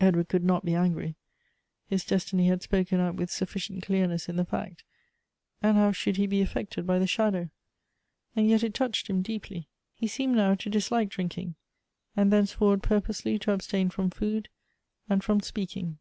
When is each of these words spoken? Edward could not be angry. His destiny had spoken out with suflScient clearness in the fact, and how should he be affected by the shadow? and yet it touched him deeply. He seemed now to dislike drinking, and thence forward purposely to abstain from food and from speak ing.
Edward 0.00 0.28
could 0.28 0.42
not 0.42 0.64
be 0.64 0.74
angry. 0.74 1.14
His 1.86 2.04
destiny 2.04 2.48
had 2.48 2.60
spoken 2.60 2.98
out 2.98 3.14
with 3.14 3.30
suflScient 3.30 3.82
clearness 3.84 4.28
in 4.28 4.34
the 4.34 4.44
fact, 4.44 4.82
and 5.62 5.76
how 5.76 5.92
should 5.92 6.16
he 6.16 6.26
be 6.26 6.40
affected 6.40 6.88
by 6.88 6.98
the 6.98 7.06
shadow? 7.06 7.50
and 8.34 8.48
yet 8.48 8.64
it 8.64 8.74
touched 8.74 9.06
him 9.08 9.22
deeply. 9.22 9.68
He 9.94 10.08
seemed 10.08 10.34
now 10.34 10.56
to 10.56 10.68
dislike 10.68 11.10
drinking, 11.10 11.54
and 12.16 12.32
thence 12.32 12.50
forward 12.54 12.82
purposely 12.82 13.38
to 13.38 13.52
abstain 13.52 13.88
from 13.88 14.10
food 14.10 14.48
and 15.08 15.22
from 15.22 15.38
speak 15.38 15.76
ing. 15.76 15.98